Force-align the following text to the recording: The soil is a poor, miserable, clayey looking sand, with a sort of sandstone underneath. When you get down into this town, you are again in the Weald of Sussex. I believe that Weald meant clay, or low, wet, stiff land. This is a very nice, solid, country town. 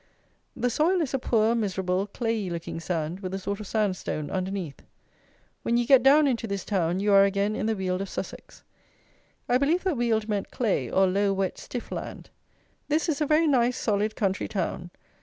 The 0.55 0.71
soil 0.71 0.99
is 0.99 1.13
a 1.13 1.19
poor, 1.19 1.53
miserable, 1.53 2.07
clayey 2.07 2.49
looking 2.49 2.79
sand, 2.79 3.19
with 3.19 3.35
a 3.35 3.37
sort 3.37 3.59
of 3.59 3.67
sandstone 3.67 4.31
underneath. 4.31 4.81
When 5.61 5.77
you 5.77 5.85
get 5.85 6.01
down 6.01 6.25
into 6.25 6.47
this 6.47 6.65
town, 6.65 6.99
you 6.99 7.13
are 7.13 7.23
again 7.23 7.55
in 7.55 7.67
the 7.67 7.75
Weald 7.75 8.01
of 8.01 8.09
Sussex. 8.09 8.63
I 9.47 9.59
believe 9.59 9.83
that 9.83 9.97
Weald 9.97 10.27
meant 10.27 10.49
clay, 10.49 10.89
or 10.89 11.05
low, 11.05 11.33
wet, 11.33 11.59
stiff 11.59 11.91
land. 11.91 12.31
This 12.87 13.09
is 13.09 13.21
a 13.21 13.27
very 13.27 13.45
nice, 13.45 13.77
solid, 13.77 14.15
country 14.15 14.47
town. 14.47 14.89